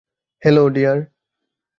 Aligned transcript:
Hello, 0.43 0.63
deer. 0.69 0.97